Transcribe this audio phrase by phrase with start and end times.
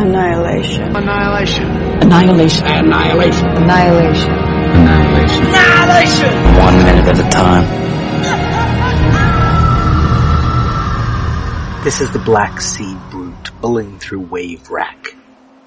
[0.00, 0.96] Annihilation.
[0.96, 1.66] Annihilation.
[1.66, 2.66] Annihilation.
[2.66, 3.46] Annihilation.
[3.48, 4.32] Annihilation.
[4.32, 5.44] Annihilation.
[5.44, 6.32] Annihilation.
[6.56, 7.66] One minute at a time.
[11.84, 15.14] This is the Black Sea brute bulling through wave rack.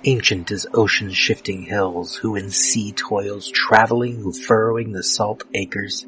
[0.03, 6.07] Ancient as ocean's shifting hills, who in sea toils traveling, who furrowing the salt acres,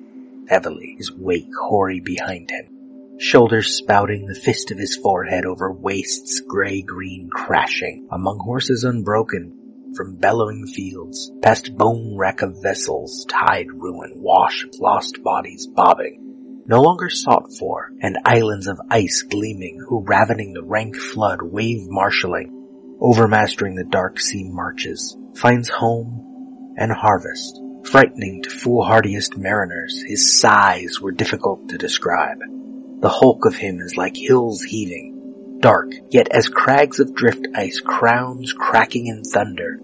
[0.49, 2.74] heavily his weight hoary behind him
[3.17, 10.17] shoulders spouting, the fist of his forehead over wastes gray-green crashing, among horses unbroken, from
[10.17, 16.81] bellowing fields, past bone wreck of vessels, tide ruin, wash of lost bodies bobbing, no
[16.81, 22.51] longer sought for, and islands of ice gleaming, who ravening the rank flood, wave marshalling,
[22.99, 30.99] overmastering the dark sea marches, finds home and harvest, frightening to foolhardiest mariners, his sighs
[30.99, 32.39] were difficult to describe.
[33.01, 37.79] The hulk of him is like hills heaving, dark, yet as crags of drift ice,
[37.79, 39.79] crowns cracking in thunder,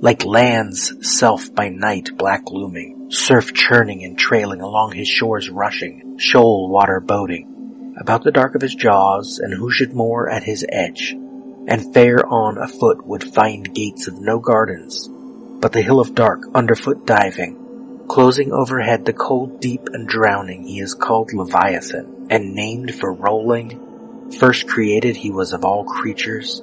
[0.00, 6.18] like land's self by night black looming, surf churning and trailing along his shores rushing,
[6.18, 10.66] shoal water boating, about the dark of his jaws, and who should moor at his
[10.68, 16.14] edge, and fare on afoot would find gates of no gardens, but the hill of
[16.14, 17.65] dark underfoot diving,
[18.08, 24.30] Closing overhead the cold deep and drowning, he is called Leviathan, and named for rolling.
[24.38, 26.62] First created he was of all creatures.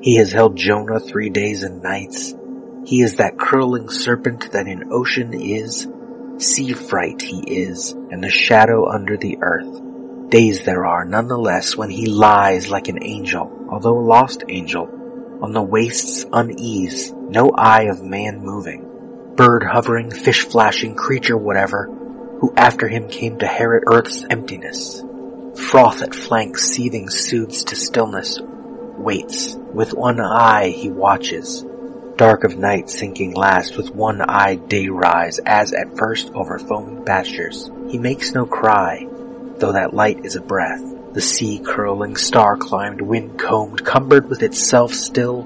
[0.00, 2.34] He has held Jonah three days and nights.
[2.86, 5.88] He is that curling serpent that in ocean is.
[6.38, 9.82] Sea fright he is, and the shadow under the earth.
[10.30, 14.88] Days there are nonetheless when he lies like an angel, although a lost angel,
[15.42, 18.83] on the waste's unease, no eye of man moving
[19.36, 21.86] bird hovering, fish flashing, creature whatever,
[22.40, 25.02] who after him came to herod earth's emptiness.
[25.56, 29.54] Froth at flank seething soothes to stillness, waits.
[29.54, 31.64] With one eye he watches.
[32.16, 37.04] Dark of night sinking last, with one eye day rise, as at first over foaming
[37.04, 37.70] pastures.
[37.88, 39.06] He makes no cry,
[39.58, 40.82] though that light is a breath.
[41.12, 45.42] The sea curling, star climbed, wind combed, cumbered with itself still,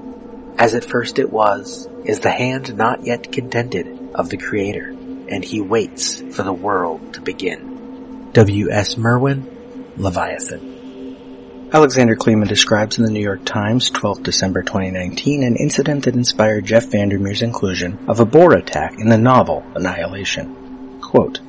[0.59, 4.89] as at first it was, is the hand not yet contented of the Creator,
[5.29, 8.29] and he waits for the world to begin.
[8.33, 8.69] W.
[8.69, 8.97] S.
[8.97, 9.49] Merwin,
[9.95, 11.69] Leviathan.
[11.71, 16.65] Alexandra Kleeman describes in the New York Times, 12 December 2019, an incident that inspired
[16.65, 20.99] Jeff Vandermeer's inclusion of a boar attack in the novel Annihilation.
[20.99, 21.39] Quote,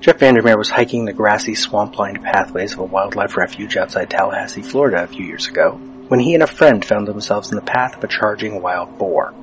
[0.00, 5.04] Jeff Vandermeer was hiking the grassy, swamp-lined pathways of a wildlife refuge outside Tallahassee, Florida
[5.04, 8.04] a few years ago when he and a friend found themselves in the path of
[8.04, 9.34] a charging wild boar.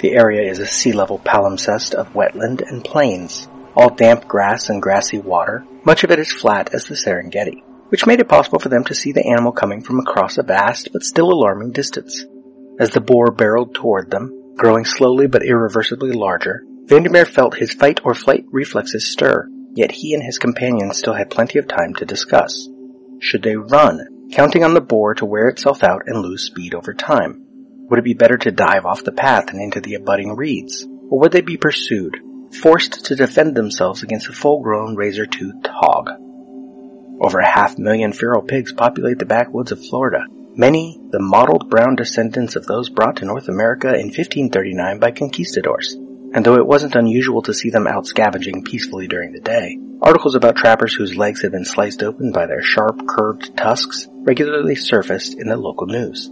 [0.00, 5.18] The area is a sea-level palimpsest of wetland and plains, all damp grass and grassy
[5.18, 8.84] water, much of it as flat as the Serengeti, which made it possible for them
[8.84, 12.24] to see the animal coming from across a vast but still alarming distance.
[12.78, 18.00] As the boar barreled toward them, growing slowly but irreversibly larger, Vandermeer felt his fight
[18.04, 22.04] or flight reflexes stir, yet he and his companions still had plenty of time to
[22.04, 22.68] discuss.
[23.20, 26.94] Should they run counting on the boar to wear itself out and lose speed over
[26.94, 27.44] time.
[27.90, 30.86] Would it be better to dive off the path and into the abutting reeds?
[31.10, 32.18] Or would they be pursued,
[32.62, 36.10] forced to defend themselves against a full-grown razor-toothed hog?
[37.20, 41.94] Over a half million feral pigs populate the backwoods of Florida, many the mottled brown
[41.94, 45.96] descendants of those brought to North America in 1539 by conquistadors.
[46.34, 50.34] And though it wasn't unusual to see them out scavenging peacefully during the day, Articles
[50.34, 55.32] about trappers whose legs had been sliced open by their sharp, curved tusks regularly surfaced
[55.32, 56.30] in the local news.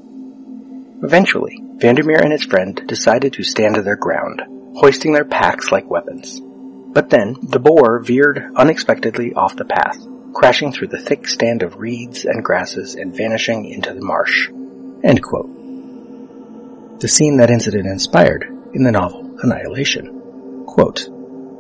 [1.02, 4.42] Eventually, Vandermeer and his friend decided to stand their ground,
[4.76, 6.38] hoisting their packs like weapons.
[6.92, 9.96] But then, the boar veered unexpectedly off the path,
[10.34, 14.50] crashing through the thick stand of reeds and grasses and vanishing into the marsh.
[17.00, 20.64] The scene that incident inspired in the novel Annihilation.
[20.66, 21.08] Quote,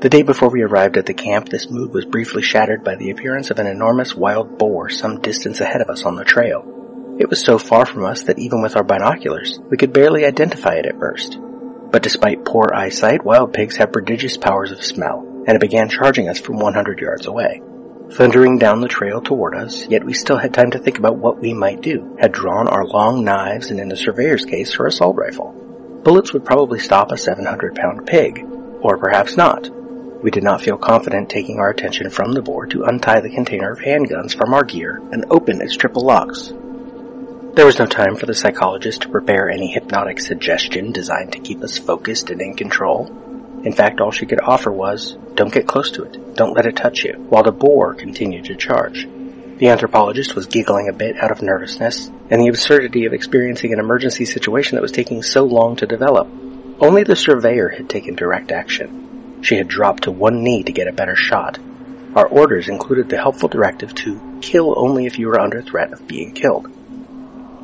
[0.00, 3.10] the day before we arrived at the camp, this mood was briefly shattered by the
[3.10, 7.16] appearance of an enormous wild boar some distance ahead of us on the trail.
[7.20, 10.74] It was so far from us that even with our binoculars, we could barely identify
[10.74, 11.38] it at first.
[11.92, 16.28] But despite poor eyesight, wild pigs have prodigious powers of smell, and it began charging
[16.28, 17.62] us from 100 yards away.
[18.10, 21.38] Thundering down the trail toward us, yet we still had time to think about what
[21.38, 25.16] we might do, had drawn our long knives and in the surveyor's case her assault
[25.16, 25.54] rifle.
[26.04, 28.44] Bullets would probably stop a 700 pound pig,
[28.80, 29.70] or perhaps not,
[30.22, 33.72] we did not feel confident taking our attention from the board to untie the container
[33.72, 36.52] of handguns from our gear and open its triple locks.
[37.54, 41.62] There was no time for the psychologist to prepare any hypnotic suggestion designed to keep
[41.62, 43.06] us focused and in control.
[43.64, 46.76] In fact, all she could offer was, don't get close to it, don't let it
[46.76, 49.08] touch you, while the boar continued to charge.
[49.58, 53.78] The anthropologist was giggling a bit out of nervousness, and the absurdity of experiencing an
[53.78, 56.26] emergency situation that was taking so long to develop.
[56.80, 59.42] Only the surveyor had taken direct action.
[59.42, 61.58] She had dropped to one knee to get a better shot.
[62.16, 66.08] Our orders included the helpful directive to kill only if you were under threat of
[66.08, 66.68] being killed.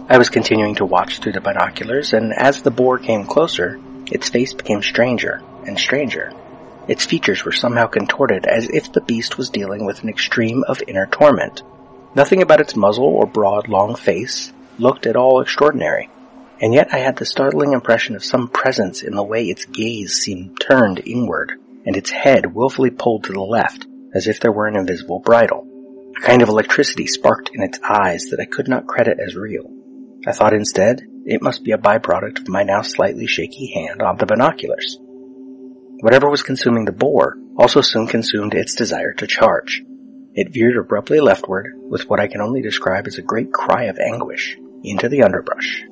[0.06, 3.80] I was continuing to watch through the binoculars, and as the boar came closer,
[4.12, 6.30] its face became stranger and stranger.
[6.86, 10.82] Its features were somehow contorted as if the beast was dealing with an extreme of
[10.86, 11.62] inner torment.
[12.14, 16.08] Nothing about its muzzle or broad, long face looked at all extraordinary,
[16.60, 20.14] and yet I had the startling impression of some presence in the way its gaze
[20.14, 21.52] seemed turned inward,
[21.86, 25.66] and its head willfully pulled to the left, as if there were an invisible bridle.
[26.16, 29.70] A kind of electricity sparked in its eyes that I could not credit as real.
[30.26, 34.16] I thought instead it must be a byproduct of my now slightly shaky hand on
[34.16, 34.98] the binoculars.
[36.00, 39.84] Whatever was consuming the boar also soon consumed its desire to charge.
[40.34, 43.98] It veered abruptly leftward with what I can only describe as a great cry of
[43.98, 45.84] anguish into the underbrush.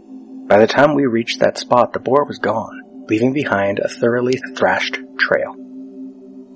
[0.46, 4.38] By the time we reached that spot, the boar was gone, leaving behind a thoroughly
[4.56, 5.54] thrashed trail.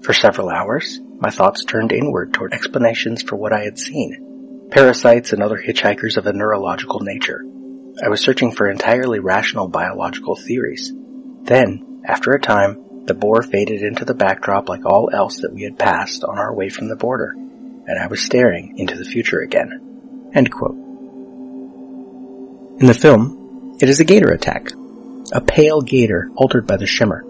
[0.03, 4.69] For several hours, my thoughts turned inward toward explanations for what I had seen.
[4.71, 7.45] Parasites and other hitchhikers of a neurological nature.
[8.03, 10.93] I was searching for entirely rational biological theories.
[11.43, 15.63] Then, after a time, the boar faded into the backdrop like all else that we
[15.63, 17.35] had passed on our way from the border
[17.91, 20.31] and I was staring into the future again.
[20.33, 20.77] End quote.
[22.81, 24.71] In the film, it is a gator attack.
[25.33, 27.23] A pale gator altered by the shimmer.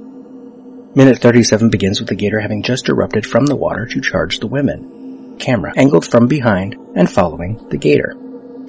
[0.95, 4.47] Minute 37 begins with the gator having just erupted from the water to charge the
[4.47, 5.37] women.
[5.41, 8.15] Camera angled from behind and following the gator.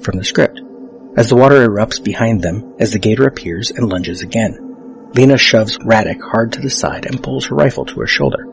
[0.00, 0.60] From the script.
[1.16, 5.10] As the water erupts behind them, as the gator appears and lunges again.
[5.14, 8.44] Lena shoves Radek hard to the side and pulls her rifle to her shoulder.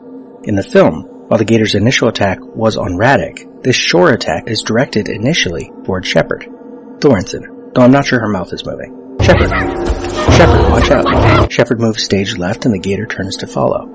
[0.44, 4.62] In the film, while the Gator's initial attack was on Radek, this shore attack is
[4.62, 6.46] directed initially toward Shepard.
[7.00, 9.16] Thorensen, though I'm not sure her mouth is moving.
[9.20, 9.50] Shepard!
[9.50, 11.52] Shepard, watch out!
[11.52, 13.86] Shepard moves stage left and the Gator turns to follow.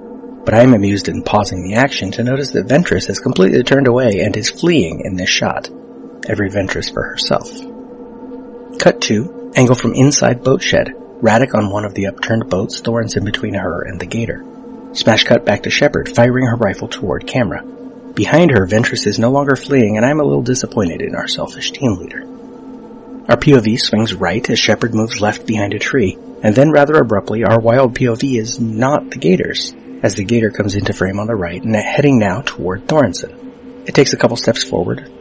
[0.45, 3.87] But I am amused in pausing the action to notice that Ventress has completely turned
[3.87, 5.69] away and is fleeing in this shot.
[6.27, 7.49] Every Ventress for herself.
[8.79, 10.93] Cut 2, angle from inside boat shed.
[11.21, 14.45] Radek on one of the upturned boats, Thorensen between her and the Gator.
[14.93, 17.63] Smash cut back to Shepard, firing her rifle toward camera.
[18.13, 21.71] Behind her, Ventress is no longer fleeing, and I'm a little disappointed in our selfish
[21.71, 22.25] team leader.
[23.27, 27.43] Our POV swings right as Shepard moves left behind a tree, and then rather abruptly,
[27.43, 29.73] our wild POV is not the Gators,
[30.03, 33.87] as the Gator comes into frame on the right and heading now toward Thorensen.
[33.87, 35.11] It takes a couple steps forward.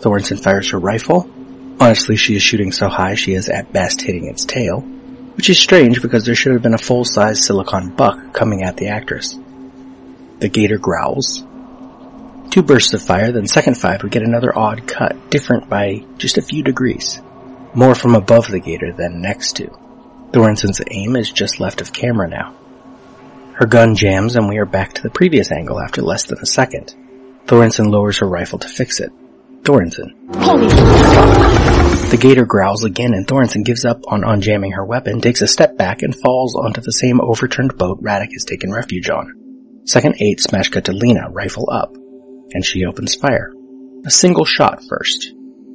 [0.00, 1.30] Thorensen fires her rifle.
[1.80, 5.58] Honestly, she is shooting so high she is at best hitting its tail, which is
[5.58, 9.38] strange because there should have been a full-size silicon buck coming at the actress.
[10.40, 11.42] The gator growls.
[12.50, 16.36] Two bursts of fire, then second five we get another odd cut, different by just
[16.36, 17.22] a few degrees.
[17.74, 19.66] More from above the gator than next to.
[20.30, 22.54] Thorensen's aim is just left of camera now.
[23.54, 26.46] Her gun jams and we are back to the previous angle after less than a
[26.46, 26.94] second.
[27.46, 29.12] Thorensen lowers her rifle to fix it.
[29.62, 30.14] Thorensen.
[32.10, 35.76] The gator growls again and Thorensen gives up on unjamming her weapon, takes a step
[35.76, 39.82] back and falls onto the same overturned boat Radek has taken refuge on.
[39.84, 43.52] Second eight smash cut to Lena, rifle up, and she opens fire.
[44.06, 45.32] A single shot first.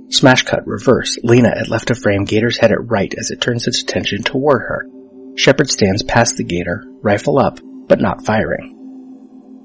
[0.10, 3.68] Smash cut, reverse, Lena at left of frame, Gator's head at right as it turns
[3.68, 4.88] its attention toward her.
[5.36, 8.76] Shepard stands past the Gator, rifle up, but not firing.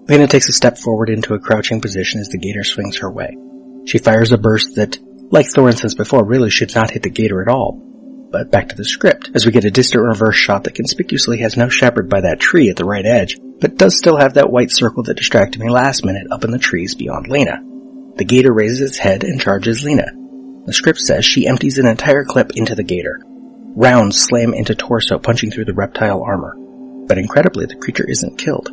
[0.06, 3.34] Lena takes a step forward into a crouching position as the Gator swings her way.
[3.86, 4.98] She fires a burst that,
[5.30, 7.80] like Thorensen's before, really should not hit the gator at all.
[8.30, 11.56] But back to the script, as we get a distant reverse shot that conspicuously has
[11.56, 14.70] no Shepard by that tree at the right edge, but does still have that white
[14.70, 17.62] circle that distracted me last minute up in the trees beyond Lena.
[18.16, 20.10] The gator raises its head and charges Lena.
[20.66, 23.20] The script says she empties an entire clip into the gator.
[23.76, 26.56] Rounds slam into torso, punching through the reptile armor.
[27.06, 28.70] But incredibly, the creature isn't killed.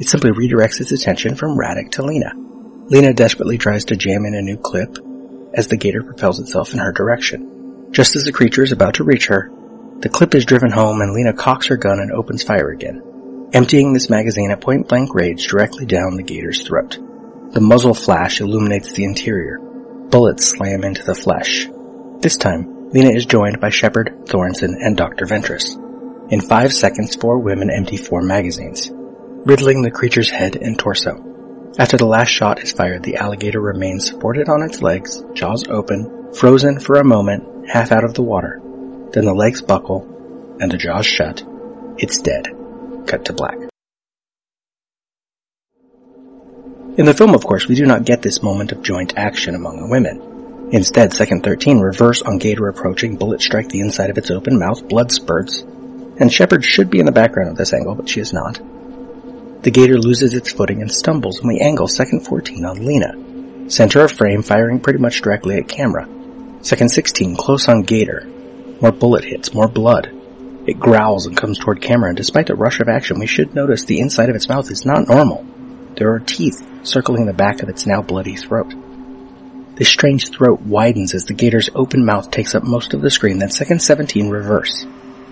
[0.00, 2.32] It simply redirects its attention from Radek to Lena.
[2.86, 4.96] Lena desperately tries to jam in a new clip
[5.54, 7.88] as the gator propels itself in her direction.
[7.90, 9.50] Just as the creature is about to reach her,
[10.00, 13.92] the clip is driven home and Lena cocks her gun and opens fire again, emptying
[13.92, 16.98] this magazine at point blank range directly down the gator's throat.
[17.50, 19.58] The muzzle flash illuminates the interior.
[20.10, 21.68] Bullets slam into the flesh.
[22.20, 25.26] This time, Lena is joined by Shepard, Thorensen, and Dr.
[25.26, 25.76] Ventress.
[26.32, 31.22] In five seconds, four women empty four magazines, riddling the creature's head and torso.
[31.78, 36.32] After the last shot is fired, the alligator remains supported on its legs, jaws open,
[36.32, 38.62] frozen for a moment, half out of the water.
[39.12, 41.44] Then the legs buckle, and the jaws shut.
[41.98, 42.48] It's dead.
[43.06, 43.67] Cut to black.
[46.98, 49.78] In the film, of course, we do not get this moment of joint action among
[49.78, 50.68] the women.
[50.72, 54.88] Instead, second 13 reverse on Gator approaching, bullets strike the inside of its open mouth,
[54.88, 58.32] blood spurts, and Shepard should be in the background of this angle, but she is
[58.32, 58.60] not.
[59.62, 63.70] The Gator loses its footing and stumbles, and we angle second 14 on Lena.
[63.70, 66.08] Center of frame, firing pretty much directly at camera.
[66.62, 68.26] Second 16, close on Gator.
[68.82, 70.10] More bullet hits, more blood.
[70.66, 73.84] It growls and comes toward camera, and despite the rush of action, we should notice
[73.84, 75.46] the inside of its mouth is not normal.
[75.98, 78.72] There are teeth circling the back of its now bloody throat.
[79.74, 83.38] This strange throat widens as the gator's open mouth takes up most of the screen,
[83.38, 84.86] then second 17 reverse.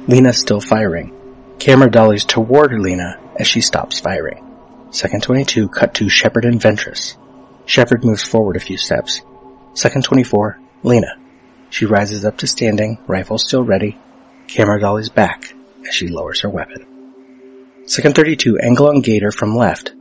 [0.08, 1.12] Lena still firing.
[1.61, 4.44] Camera dollies toward Lena as she stops firing.
[4.90, 7.16] Second 22 cut to Shepard and Ventress.
[7.64, 9.20] Shepard moves forward a few steps.
[9.75, 11.16] Second 24, Lena.
[11.70, 13.99] She rises up to standing, rifle still ready.
[14.49, 15.54] Camera dollies back
[15.87, 17.85] as she lowers her weapon.
[17.87, 19.92] Second 32, angle on Gator from left.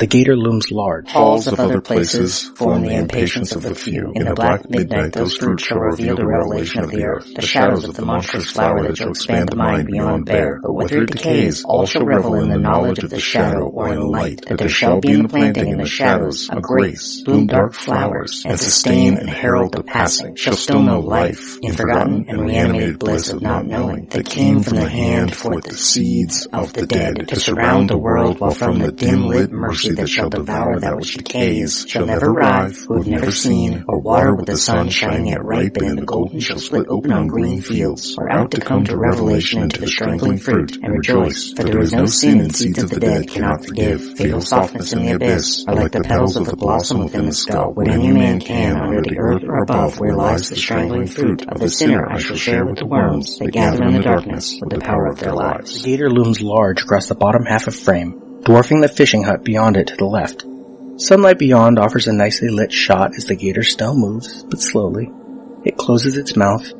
[0.00, 1.10] The gator looms large.
[1.10, 4.12] Halls of other places form the impatience of the few.
[4.14, 7.84] In the black midnight those fruits shall reveal the revelation of the earth, the shadows
[7.84, 10.58] of the monstrous flower that shall expand the mind beyond bear.
[10.62, 14.00] But whether it decays, all shall revel in the knowledge of the shadow or in
[14.00, 17.46] the light, that there shall be in the planting in the shadows a grace, bloom
[17.46, 22.40] dark flowers, and sustain and herald the passing, shall still know life, in forgotten and
[22.40, 26.86] reanimated bliss of not knowing, that came from the hand forth the seeds of the
[26.86, 30.96] dead, to surround the world while from the dim lit mercy that shall devour that
[30.96, 35.26] which decays, shall never arrive, who have never seen, or water with the sun shining
[35.26, 38.84] yet ripen, and the golden shall split open on green fields, or out to come
[38.84, 42.82] to revelation into the strangling fruit, and rejoice, for there is no sin in seeds
[42.82, 44.16] of the dead cannot forgive.
[44.16, 47.72] Fatal softness in the abyss, are like the petals of the blossom within the skull.
[47.72, 51.58] What any man can, under the earth or above, where lies the strangling fruit of
[51.58, 54.80] the sinner I shall share with the worms that gather in the darkness with the
[54.80, 55.82] power of their lives.
[55.82, 59.76] The gator looms large across the bottom half of frame, dwarfing the fishing hut beyond
[59.76, 60.44] it to the left.
[60.96, 65.10] Sunlight beyond offers a nicely lit shot as the gator still moves, but slowly.
[65.64, 66.70] It closes its mouth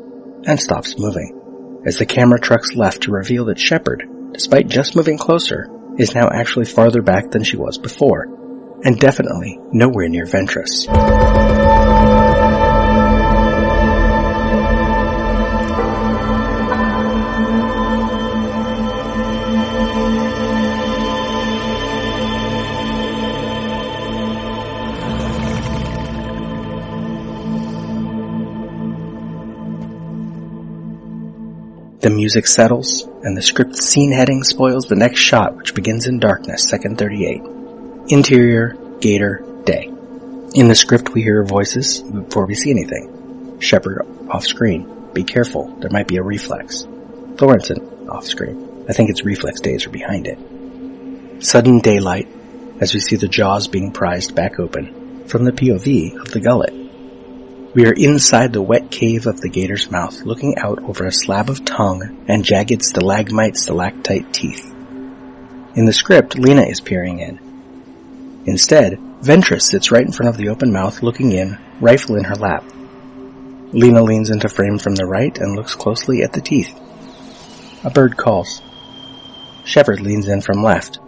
[0.44, 5.18] and stops moving, as the camera trucks left to reveal that Shepard, despite just moving
[5.18, 8.24] closer, is now actually farther back than she was before,
[8.84, 10.86] and definitely nowhere near Ventress.
[32.00, 36.18] The music settles, and the script scene heading spoils the next shot, which begins in
[36.18, 37.42] darkness, second 38.
[38.08, 39.92] Interior, Gator, Day.
[40.54, 43.60] In the script, we hear voices before we see anything.
[43.60, 45.10] Shepard off screen.
[45.12, 46.84] Be careful, there might be a reflex.
[47.34, 48.86] Thorensen off screen.
[48.88, 51.44] I think its reflex days are behind it.
[51.44, 52.28] Sudden daylight,
[52.80, 56.79] as we see the jaws being prized back open, from the POV of the gullet.
[57.72, 61.48] We are inside the wet cave of the gator's mouth, looking out over a slab
[61.48, 64.64] of tongue and jagged stalagmite stalactite teeth.
[65.76, 68.42] In the script, Lena is peering in.
[68.44, 72.34] Instead, Ventress sits right in front of the open mouth, looking in, rifle in her
[72.34, 72.64] lap.
[73.72, 76.76] Lena leans into frame from the right and looks closely at the teeth.
[77.84, 78.62] A bird calls.
[79.64, 80.98] Shepard leans in from left.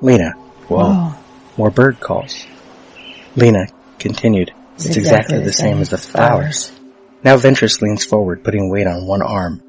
[0.00, 0.30] Lena,
[0.68, 1.14] whoa, Whoa.
[1.56, 2.46] more bird calls.
[3.34, 3.66] Lena
[3.98, 4.52] continued.
[4.76, 6.72] It's, exactly, the same as the flowers.
[7.24, 9.62] Now Ventress leans forward, putting weight on one arm.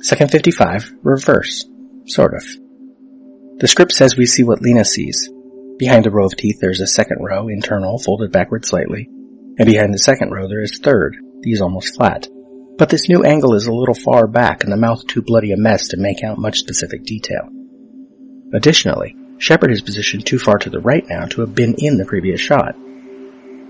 [0.00, 1.64] Second 55, reverse.
[2.06, 2.44] Sort of.
[3.58, 5.30] The script says we see what Lena sees.
[5.78, 9.08] Behind the row of teeth there's a second row, internal, folded backward slightly.
[9.58, 12.28] And behind the second row there is third, these almost flat.
[12.78, 15.56] But this new angle is a little far back and the mouth too bloody a
[15.56, 17.48] mess to make out much specific detail.
[18.52, 22.06] Additionally, Shepard is positioned too far to the right now to have been in the
[22.06, 22.74] previous shot.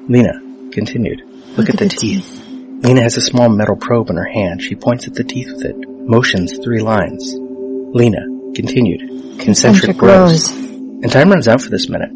[0.08, 0.40] Lena
[0.72, 1.22] continued.
[1.56, 2.44] Look, at, the, teeth.
[2.82, 4.62] Lena has a small metal probe in her hand.
[4.62, 7.34] She points at the teeth with it, motions three lines.
[7.36, 8.20] Lena
[8.54, 9.00] continued.
[9.38, 10.52] Concentric, Concentric rows.
[10.52, 10.70] rows.
[11.02, 12.10] And time runs out for this minute.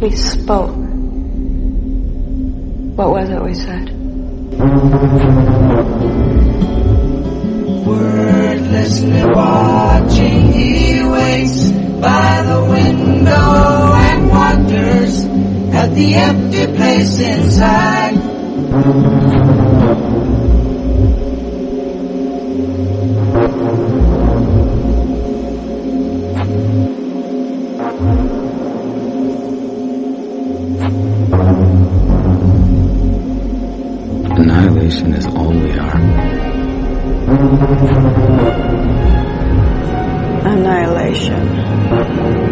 [0.00, 0.70] We spoke.
[2.96, 3.90] What was it we said?
[7.86, 10.99] Wordlessly watching, he waits by the
[12.70, 15.24] window and wonders
[15.74, 18.16] at the empty place inside.
[34.38, 37.00] Annihilation is all we are.
[40.46, 42.49] Annihilation.